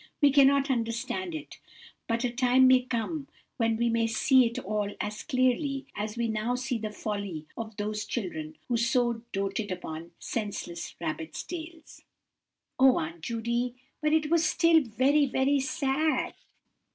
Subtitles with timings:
[0.19, 1.59] We cannot understand it,
[2.07, 6.27] but a time may come when we may see it all as clearly as we
[6.27, 12.01] now see the folly of those children who so doted upon senseless rabbits' tails."
[12.79, 16.33] "Oh, Aunt Judy, but it was still very, very sad."